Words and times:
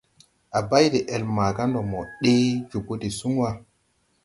A 0.57 0.59
bay 0.69 0.85
de-ɛl 0.93 1.23
maaga 1.35 1.63
ndɔ 1.67 1.81
mo 1.91 1.99
ɗee 2.21 2.45
jobo 2.69 2.93
de 3.01 3.09
suŋ 3.17 3.33
wà. 3.39 3.49